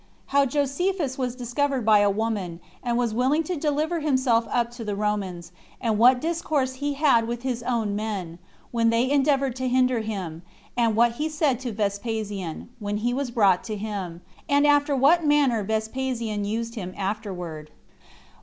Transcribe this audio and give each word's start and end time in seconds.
How 0.33 0.47
Josephus 0.47 1.19
Was 1.19 1.35
Discovered 1.35 1.85
By 1.85 1.99
A 1.99 2.09
Woman, 2.09 2.59
And 2.81 2.97
Was 2.97 3.13
Willing 3.13 3.43
To 3.43 3.55
Deliver 3.55 3.99
Himself 3.99 4.47
Up 4.49 4.71
To 4.71 4.83
The 4.83 4.95
Romans; 4.95 5.51
And 5.79 5.99
What 5.99 6.19
Discourse 6.19 6.73
He 6.81 6.93
Had 6.93 7.27
With 7.27 7.43
His 7.43 7.61
Own 7.61 7.95
Men, 7.95 8.39
When 8.71 8.89
They 8.89 9.11
Endeavored 9.11 9.55
To 9.57 9.67
Hinder 9.67 9.99
Him; 9.99 10.41
And 10.75 10.95
What 10.95 11.11
He 11.17 11.29
Said 11.29 11.59
To 11.59 11.71
Vespasian, 11.71 12.69
When 12.79 12.97
He 12.97 13.13
Was 13.13 13.29
Brought 13.29 13.63
To 13.65 13.75
Him; 13.77 14.21
And 14.49 14.65
After 14.65 14.95
What 14.95 15.23
Manner 15.23 15.61
Vespasian 15.61 16.45
Used 16.45 16.73
Him 16.73 16.95
Afterward. 16.97 17.69